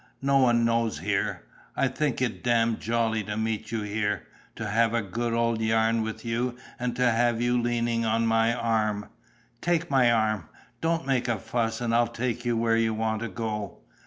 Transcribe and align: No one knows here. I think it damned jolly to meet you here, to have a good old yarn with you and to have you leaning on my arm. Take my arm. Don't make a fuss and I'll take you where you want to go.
No 0.23 0.39
one 0.39 0.65
knows 0.65 0.97
here. 0.97 1.43
I 1.75 1.87
think 1.87 2.23
it 2.23 2.43
damned 2.43 2.79
jolly 2.79 3.23
to 3.25 3.37
meet 3.37 3.71
you 3.71 3.83
here, 3.83 4.23
to 4.55 4.67
have 4.67 4.95
a 4.95 5.03
good 5.03 5.31
old 5.31 5.61
yarn 5.61 6.01
with 6.01 6.25
you 6.25 6.57
and 6.79 6.95
to 6.95 7.11
have 7.11 7.39
you 7.39 7.61
leaning 7.61 8.03
on 8.03 8.25
my 8.25 8.51
arm. 8.51 9.09
Take 9.61 9.91
my 9.91 10.11
arm. 10.11 10.49
Don't 10.81 11.05
make 11.05 11.27
a 11.27 11.37
fuss 11.37 11.81
and 11.81 11.93
I'll 11.93 12.07
take 12.07 12.43
you 12.45 12.57
where 12.57 12.77
you 12.77 12.95
want 12.95 13.21
to 13.21 13.27
go. 13.29 13.77